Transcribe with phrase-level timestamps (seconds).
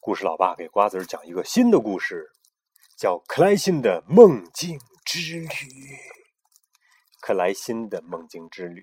[0.00, 2.30] 故事老爸给瓜子儿讲一个新的故事，
[2.96, 5.46] 叫《克莱辛的梦境之旅》。
[7.20, 8.82] 克莱辛的梦境之旅，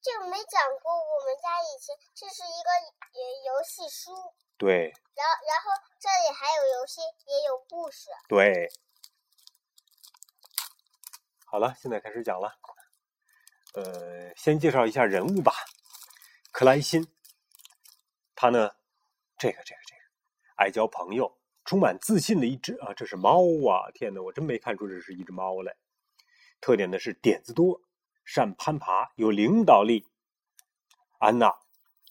[0.00, 0.92] 这个没讲过。
[0.92, 2.68] 我们家以前这是一个
[3.18, 4.12] 游游戏书，
[4.58, 8.10] 对，然后然后这里还有游戏，也有故事。
[8.28, 8.70] 对。
[11.46, 12.52] 好了，现在开始讲了。
[13.74, 15.52] 呃，先介绍一下人物吧。
[16.52, 17.08] 克莱辛，
[18.36, 18.70] 他呢，
[19.44, 20.00] 这个这个这个，
[20.56, 23.90] 爱交朋友，充满自信的一只啊，这是猫啊！
[23.92, 25.76] 天哪，我真没看出这是一只猫来。
[26.62, 27.82] 特点呢是点子多，
[28.24, 30.06] 善攀爬，有领导力。
[31.18, 31.54] 安娜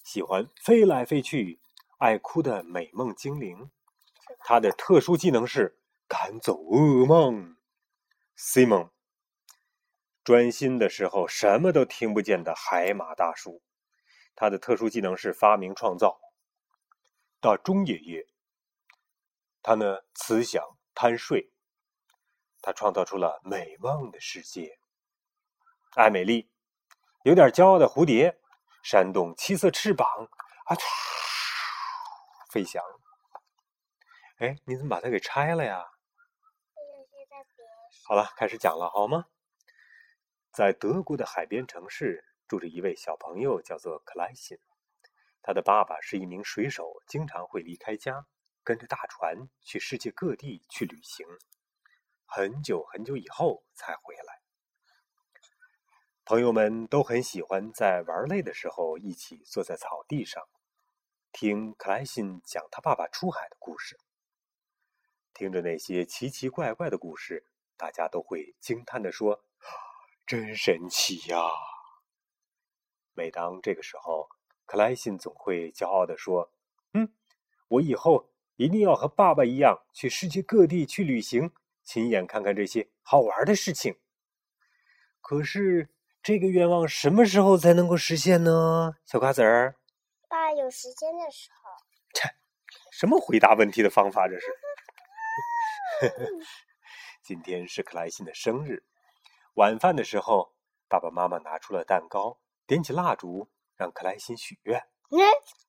[0.03, 1.59] 喜欢飞来飞去，
[1.97, 3.71] 爱哭的美梦精灵。
[4.37, 7.57] 她的特殊技能是赶走噩梦。
[8.37, 8.91] Simon
[10.23, 13.63] 专心的时候什么都听不见的海马大叔，
[14.35, 16.19] 他的特殊技能是发明创造。
[17.43, 18.25] 大钟爷爷，
[19.61, 20.63] 他呢慈祥
[20.95, 21.51] 贪睡，
[22.61, 24.79] 他创造出了美梦的世界。
[25.97, 26.49] 艾美丽，
[27.25, 28.39] 有点骄傲的蝴蝶，
[28.81, 30.07] 扇动七色翅膀，
[30.67, 30.77] 啊，
[32.49, 32.81] 飞翔。
[34.37, 35.83] 哎，你怎么把它给拆了呀？
[38.05, 39.25] 好了，开始讲了，好吗？
[40.53, 44.57] 在德国的海边城市住着一位小朋友，叫做克莱辛。
[45.43, 48.25] 他的爸爸是一名水手，经常会离开家，
[48.63, 51.27] 跟着大船去世界各地去旅行，
[52.25, 54.41] 很久很久以后才回来。
[56.25, 60.41] 朋友们都很喜欢在玩累的时候一起坐在草地上，
[61.33, 63.99] 听克莱辛讲他爸爸出海的故事。
[65.33, 67.45] 听着那些奇奇怪怪的故事，
[67.75, 69.43] 大家都会惊叹地说。
[70.25, 71.37] 真神奇呀！
[73.11, 74.29] 每当这个时候，
[74.65, 76.51] 克莱辛总会骄傲地说
[76.93, 77.13] ：“嗯，
[77.67, 81.51] 我以后一定要和爸爸一样，去世界各地去旅行，
[81.83, 83.97] 亲眼看看这些好玩的事情。”
[85.21, 85.89] 可是，
[86.21, 88.95] 这个愿望什么时候才能够实现呢？
[89.05, 89.75] 小瓜子儿，
[90.27, 91.71] 爸有时间的时候。
[92.13, 92.29] 切，
[92.91, 94.47] 什么回答问题的方法这是？
[97.23, 98.83] 今天是克莱辛的生日。
[99.53, 100.53] 晚饭的时候，
[100.89, 104.81] 爸爸妈妈拿出了蛋糕，点起蜡烛，让克莱辛许愿。
[105.09, 105.19] 那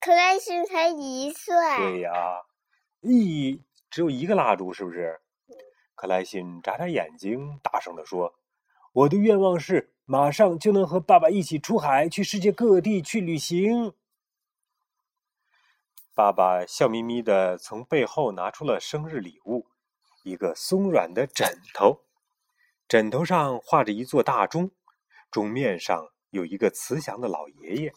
[0.00, 1.54] 克莱辛才一岁。
[1.78, 2.42] 对呀，
[3.00, 5.20] 一只有一个蜡烛，是不是？
[5.94, 8.34] 克莱辛眨眨眼睛，大声地说
[8.92, 13.94] ：“我的愿望是马上就能和爸爸一起出海，去世界各地去旅行。”
[16.14, 19.66] 爸爸笑眯眯的从背后拿出了生日礼物——
[20.24, 22.00] 一个松软的枕头。
[22.88, 24.70] 枕头上画着一座大钟，
[25.30, 27.94] 钟面上有一个慈祥的老爷爷。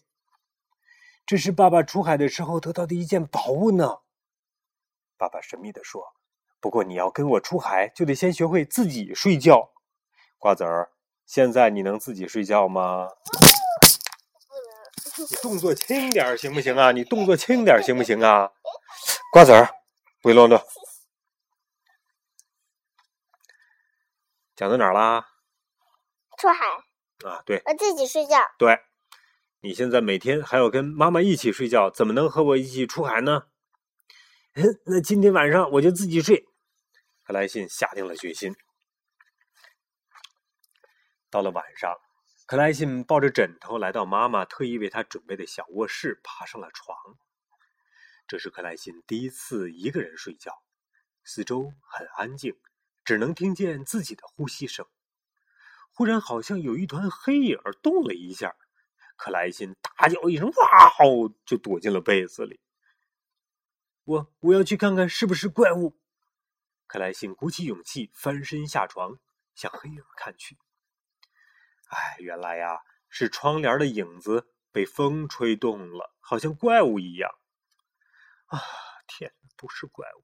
[1.26, 3.98] 这是爸爸出海的时候得到的一件宝物呢。
[5.18, 6.14] 爸爸神秘的说
[6.62, 9.74] ：“不过你要跟我出海，就得先学会自己睡觉。”
[10.38, 10.94] 瓜子儿，
[11.26, 13.10] 现在你能自己睡觉吗？
[15.18, 16.92] 你动作轻点行不行啊？
[16.92, 18.52] 你动作轻点行不行啊？
[19.34, 19.68] 瓜子儿，
[20.22, 20.62] 不乱动。
[24.56, 25.28] 讲到哪儿啦？
[26.38, 26.66] 出海
[27.28, 28.38] 啊，对，我自己睡觉。
[28.58, 28.80] 对，
[29.62, 33.48] 你现在每天还要跟妈妈一起睡觉，怎么能和我一起出海呢？
[34.54, 36.48] 嗯， 那今天晚上我就自己睡。
[37.24, 38.56] 克莱信下定了决心。
[41.30, 41.94] 到了晚上，
[42.46, 46.98] 克莱信抱着枕头来到妈妈特意为他准备的小卧室，爬上了床。
[48.28, 50.52] 这是克莱信第一次一个人睡觉，
[51.24, 52.56] 四周很安静。
[53.04, 54.86] 只能听见自己的呼吸声。
[55.98, 58.56] 忽然，好像有一团黑影动了一下，
[59.16, 62.60] 克莱辛大叫一声：“哇！”哦，就躲进了被子里。
[64.04, 65.98] 我我要去看看是不是怪物。
[66.86, 69.18] 克莱辛鼓起勇气翻身下床，
[69.56, 70.60] 向黑影看去。
[71.88, 72.78] 哎，原来呀，
[73.10, 77.32] 是窗帘的影子被风吹动了，好像怪物一样。
[78.46, 78.62] 啊，
[79.08, 80.24] 天，不是怪物。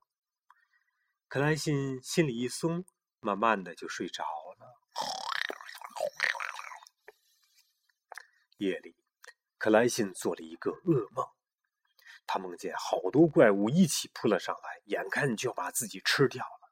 [1.28, 2.86] 克莱辛心里一松，
[3.20, 4.24] 慢慢的就睡着
[4.60, 4.68] 了。
[8.58, 8.96] 夜里，
[9.58, 11.28] 克莱辛做了一个噩梦，
[12.26, 16.72] 他梦见好多怪物一起扑了上来，眼看就要把自己吃掉了。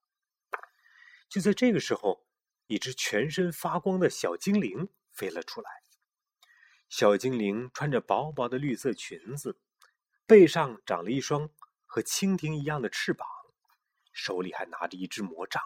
[1.27, 2.25] 就在这个时候，
[2.67, 5.69] 一只全身发光的小精灵飞了出来。
[6.87, 9.59] 小精灵穿着薄薄的绿色裙子，
[10.25, 11.49] 背上长了一双
[11.85, 13.27] 和蜻蜓一样的翅膀。
[14.13, 15.63] 手里还拿着一支魔杖，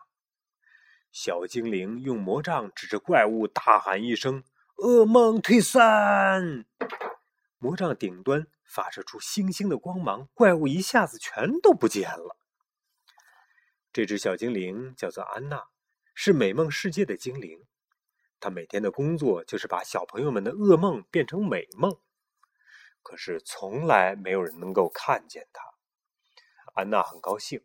[1.16, 4.44] 小精灵用魔杖指着怪物，大喊一声
[4.76, 6.66] ：“噩梦退散！”
[7.58, 12.36] 魔杖顶端发射出星星的光芒，怪物一下子全都不见了。
[13.94, 15.64] 这只小精灵叫做安娜，
[16.14, 17.64] 是美梦世界的精灵。
[18.42, 21.98] 她每天的工作就是把小朋友们的噩梦变成美梦，
[23.02, 25.64] 可是从来没有人能够看见她。
[26.74, 27.62] 安娜很高兴，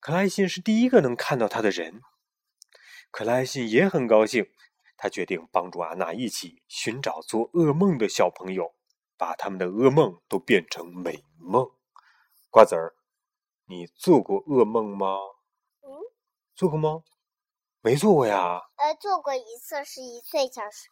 [0.00, 2.00] 克莱辛是第一个能看到她的人。
[3.14, 4.44] 克莱辛也很高兴，
[4.96, 8.74] 他决定帮助安娜一起寻找做噩梦的小朋友。
[9.16, 11.70] 把他们的噩梦都变成美梦。
[12.50, 12.96] 瓜子儿，
[13.66, 15.16] 你做过噩梦吗？
[15.82, 15.88] 嗯，
[16.56, 17.04] 做过吗？
[17.82, 18.60] 没做过呀。
[18.74, 20.88] 呃，做过一次，是一岁小时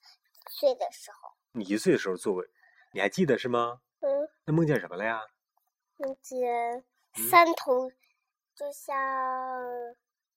[0.48, 1.32] 岁的时候。
[1.50, 2.44] 你一岁的时候做过，
[2.92, 3.80] 你还记得是吗？
[3.98, 4.28] 嗯。
[4.44, 5.20] 那梦见什么了呀？
[5.96, 6.84] 梦见
[7.28, 7.90] 三头，
[8.54, 8.96] 就像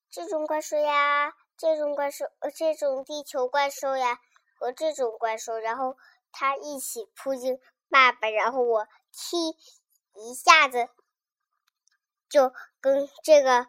[0.10, 4.20] 这种怪兽呀，这种怪兽，呃，这种地球怪兽呀，
[4.60, 5.98] 和这种怪兽，然后
[6.32, 7.60] 它一起扑进。
[7.88, 9.52] 爸爸，然后我踢
[10.16, 10.90] 一下子，
[12.28, 13.68] 就跟这个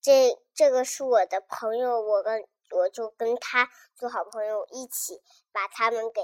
[0.00, 6.20] 这这个是我的朋友，我跟我就跟他做好朋友，一起把他们给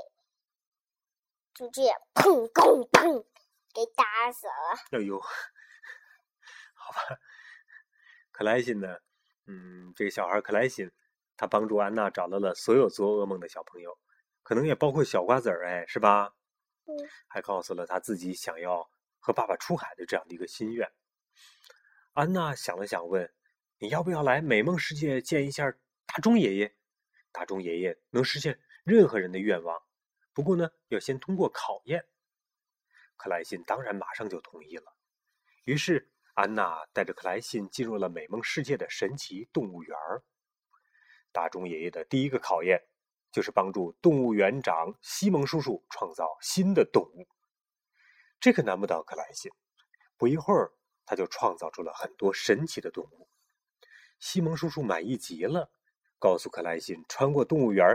[1.55, 3.25] 就这样砰砰砰
[3.73, 4.53] 给打死了。
[4.91, 5.19] 哎呦，
[6.75, 7.21] 好吧，
[8.33, 8.99] 克莱辛呢？
[9.47, 10.91] 嗯，这个小孩克莱辛，
[11.39, 13.99] 他帮助安娜找到了所有做噩梦的小朋友，
[14.43, 16.35] 可能也包括小瓜子儿，哎，是吧？
[17.29, 20.91] 还告诉了他自己想要和爸爸出海的这样的一个心愿。
[22.13, 23.33] 安娜想了想，问
[23.79, 25.71] ：“你要不要来美梦世界见一下
[26.07, 26.75] 大钟爷爷？
[27.31, 29.81] 大钟爷爷能实现任何人的愿望，
[30.33, 32.05] 不过呢，要先通过考验。”
[33.17, 34.97] 克莱辛当然马上就同意了。
[35.65, 39.97] 于是，安娜带着克莱辛进入了美梦世界的神奇动物园
[41.33, 42.83] 大钟爷爷的第一个考验。
[43.31, 47.29] 就是帮助动物园长西蒙叔叔创造新的动物，
[48.41, 49.53] 这可难不倒克莱辛。
[50.17, 50.73] 不一会儿，
[51.05, 53.29] 他就创造出了很多神奇的动物。
[54.19, 55.71] 西蒙叔叔满意极了，
[56.19, 57.87] 告诉克莱辛，穿过动物园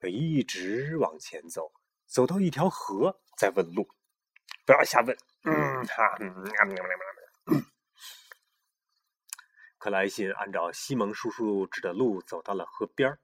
[0.00, 1.72] 要一直往前走，
[2.06, 3.88] 走到一条河再问路，
[4.66, 5.16] 不要瞎问。
[5.44, 6.18] 嗯哈，
[9.82, 13.18] 克莱辛按照西蒙叔叔指的路走到了河边儿。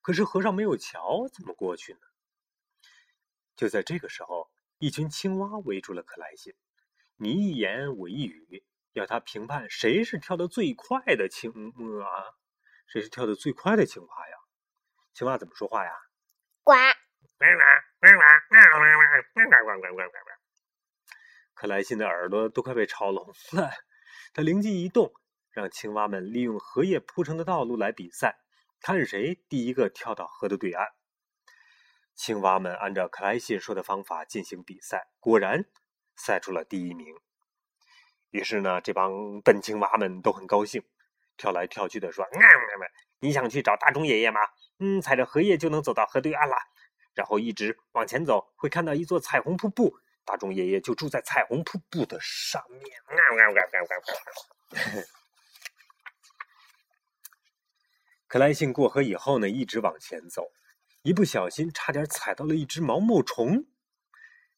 [0.00, 1.98] 可是河上没有桥，怎么过去呢？
[3.56, 4.48] 就在这个时候，
[4.78, 6.54] 一群青蛙围住了克莱辛，
[7.16, 8.62] 你一言我一语，
[8.92, 11.50] 要他评判谁是跳得最快的青
[12.04, 12.06] 啊？
[12.86, 14.36] 谁是跳得最快的青蛙呀？
[15.14, 15.90] 青蛙怎么说话呀？
[16.62, 16.74] 呱！
[21.54, 23.70] 克莱辛的耳朵都快被吵聋了。
[24.32, 25.12] 他灵机一动，
[25.58, 28.38] 让青蛙们利用荷叶铺成的道路来比赛。
[28.80, 30.86] 看谁第一个跳到河的对岸。
[32.14, 35.64] 青蛙们按照克莱辛说的方法进行比赛，果然
[36.14, 37.12] 赛出了第一名。
[38.30, 40.84] 于是呢，这帮笨青蛙们都很高兴，
[41.36, 42.24] 跳来跳去的说
[43.18, 44.40] ：“你想去找大钟爷爷吗？
[44.78, 46.54] 嗯，踩着荷叶就能走到河对岸了。
[47.14, 52.84] 然后一直往前走，会看到一座彩虹瀑布，大钟爷爷就住在彩虹瀑布的上面。”
[58.28, 60.44] 克莱辛过河以后呢，一直往前走，
[61.00, 63.64] 一不小心差点踩到了一只毛毛虫。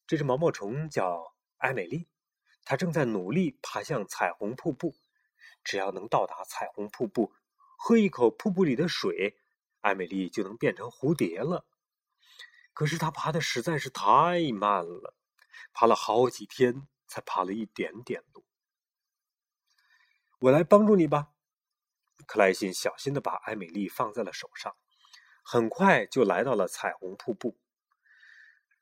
[0.05, 2.09] 这只毛毛虫叫艾美丽，
[2.65, 4.93] 它正在努力爬向彩虹瀑布。
[5.63, 7.31] 只要能到达彩虹瀑布，
[7.77, 9.37] 喝一口瀑布里的水，
[9.79, 11.65] 艾美丽就能变成蝴蝶了。
[12.73, 15.15] 可是她爬的实在是太慢了，
[15.71, 18.43] 爬了好几天才爬了一点点路。
[20.39, 21.30] 我来帮助你吧。
[22.31, 24.73] 克莱辛小心的把艾美丽放在了手上，
[25.43, 27.57] 很快就来到了彩虹瀑布。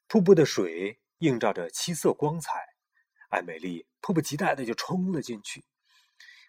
[0.08, 2.51] 瀑布的水映照着七色光彩，
[3.32, 5.65] 艾美丽迫不及待的就冲了进去。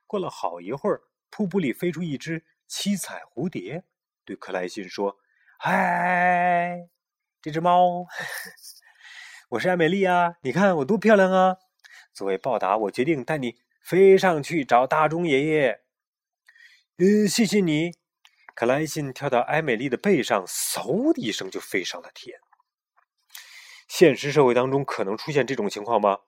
[0.07, 3.83] 过了好一会儿，瀑布里飞出一只七彩蝴蝶，
[4.26, 5.16] 对克莱辛说
[5.59, 6.90] ：“嗨，
[7.40, 8.04] 这只猫，
[9.49, 10.35] 我是艾美丽啊！
[10.42, 11.57] 你看我多漂亮啊！
[12.12, 15.80] 作为报答，我决定带你飞上去找大钟爷爷。”
[17.00, 17.92] 呃，谢谢你，
[18.54, 22.38] 克莱辛跳到艾美丽的背上，嗖的一声就飞上了天。
[23.88, 26.19] 现实社会当中可能出现这种情况吗？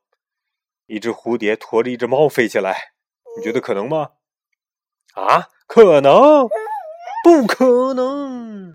[0.86, 2.94] 一只蝴蝶驮着一只猫飞起来，
[3.36, 4.12] 你觉得可能吗？
[5.12, 6.48] 啊，可能？
[7.22, 8.72] 不可能！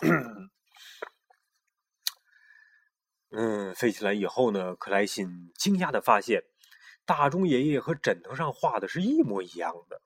[3.36, 6.44] 嗯，飞起来以后呢，克莱辛惊讶的发现，
[7.04, 10.00] 大钟爷爷和枕头上画的是一模一样的。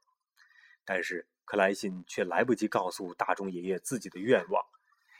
[0.89, 4.65] 但是克莱辛却来不及告诉大钟爷爷自己的愿望，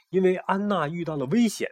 [0.09, 1.69] 因为安娜遇到了危险。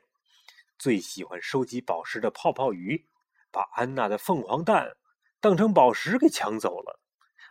[0.77, 3.07] 最喜欢收集宝石的泡泡鱼
[3.51, 4.95] 把安娜的凤凰蛋
[5.39, 7.01] 当成宝石给抢走了，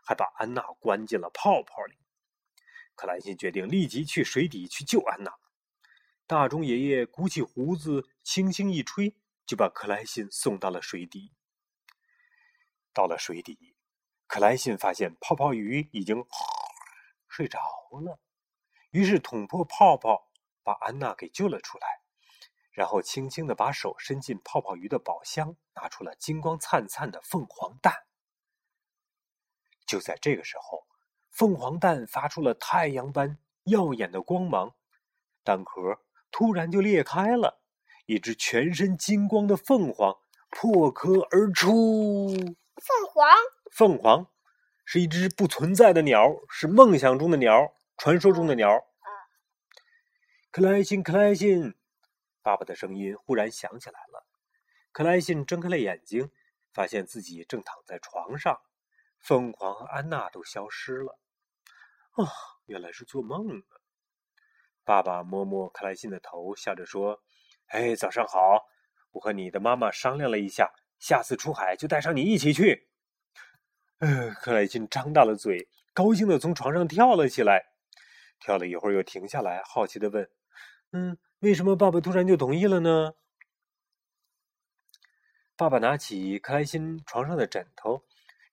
[0.05, 1.99] 还把安娜关进了泡泡里。
[2.95, 5.33] 克莱辛决定立即去水底去救安娜。
[6.29, 11.33] 大钟爷爷鼓起胡子，轻轻一吹，就把克莱辛送到了水底。
[12.95, 13.76] 到了水底，
[14.27, 16.25] 克莱辛发现泡泡鱼已经
[17.29, 17.59] 睡着
[18.03, 18.19] 了，
[18.91, 20.29] 于是捅破泡泡，
[20.63, 21.87] 把安娜给救了出来，
[22.73, 28.05] 然后轻轻的把手伸进泡泡鱼的宝箱，拿出了金光灿灿的凤凰蛋。
[29.87, 30.87] 就在这个时候，
[31.31, 34.75] 凤凰蛋发出了太阳般耀眼的光芒，
[35.45, 36.03] 蛋壳。
[36.33, 37.63] 突然就裂开了，
[38.05, 40.19] 一只全身金光的凤凰
[40.51, 42.29] 破壳而出。
[42.29, 43.35] 凤凰，
[43.77, 44.27] 凤凰
[44.87, 48.87] 是一只不存在的鸟，是梦想中的鸟，传说中的鸟。
[50.51, 51.75] 克莱辛，克莱辛，
[52.41, 54.27] 爸爸的声音忽然响起来了。
[54.93, 56.31] 克莱辛睁开了眼睛，
[56.73, 58.59] 发现自己正躺在床上，
[59.19, 61.19] 凤凰和安娜都消失了。
[62.13, 62.25] 啊，
[62.65, 63.65] 原来是做梦呢。
[64.85, 67.23] 爸爸摸摸克莱辛的头，笑着说
[67.69, 68.65] ：“哎，早上好！
[69.11, 72.89] 我和你的妈妈商量了一下，下次出海就带上你一起去。”
[73.99, 77.67] 呃，克莱辛张大了嘴，高兴的从床上跳了起来。
[78.39, 80.29] 跳了一会儿，又停下来，好奇的问
[80.93, 83.15] ：“嗯，为什么爸爸突然就同意了呢？”
[85.57, 88.05] 爸爸拿起克莱辛床上的枕头，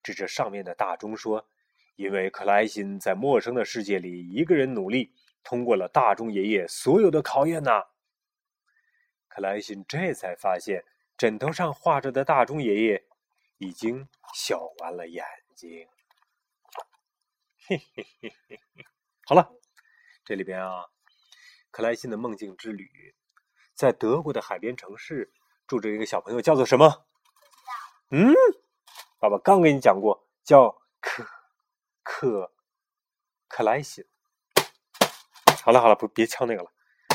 [0.01, 1.49] 指着上面的大钟说
[1.97, 7.83] ：“因为克莱辛在陌生的世界里一个人努力。”通过了大钟爷爷所有的考验呐，
[9.27, 10.85] 克莱辛这才发现
[11.17, 13.03] 枕头上画着的大钟爷爷
[13.63, 15.87] 已经笑弯了眼睛。
[17.65, 18.85] 嘿嘿嘿嘿嘿，
[19.25, 19.53] 好了，
[20.25, 20.87] 这里边啊，
[21.71, 23.15] 克莱辛的梦境之旅，
[23.73, 25.31] 在德国的海边城市
[25.65, 27.05] 住着一个小朋友，叫做什么？
[28.09, 28.35] 嗯，
[29.17, 31.25] 爸爸刚给你讲过，叫克
[32.03, 32.51] 克
[33.47, 34.05] 克莱辛。
[35.63, 36.69] 好了好了，不别敲那个了。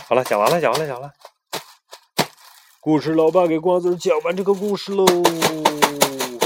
[0.07, 1.15] 好了，讲完了，讲完了，讲完了。
[2.81, 5.05] 故事老爸给瓜子讲完这个故事喽。